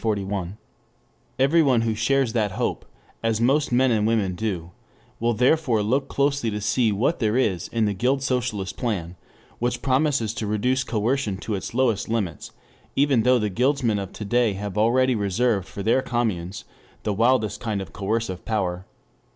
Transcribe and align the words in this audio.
]Everyone 1.37 1.81
who 1.81 1.93
shares 1.93 2.33
that 2.33 2.53
hope, 2.53 2.85
as 3.21 3.39
most 3.39 3.71
men 3.71 3.91
and 3.91 4.07
women 4.07 4.33
do, 4.33 4.71
will 5.19 5.35
therefore 5.35 5.83
look 5.83 6.07
closely 6.07 6.49
to 6.49 6.59
see 6.59 6.91
what 6.91 7.19
there 7.19 7.37
is 7.37 7.67
in 7.67 7.85
the 7.85 7.93
Guild 7.93 8.23
Socialist 8.23 8.75
plan 8.77 9.15
which 9.59 9.83
promises 9.83 10.33
to 10.33 10.47
reduce 10.47 10.83
coercion 10.83 11.37
to 11.37 11.53
its 11.53 11.75
lowest 11.75 12.09
limits, 12.09 12.51
even 12.95 13.21
though 13.21 13.37
the 13.37 13.51
Guildsmen 13.51 13.99
of 13.99 14.11
to 14.13 14.25
day 14.25 14.53
have 14.53 14.75
already 14.75 15.13
reserved 15.13 15.67
for 15.67 15.83
their 15.83 16.01
communes 16.01 16.65
the 17.03 17.13
widest 17.13 17.59
kind 17.61 17.79
of 17.79 17.93
coercive 17.93 18.43
power. 18.43 18.87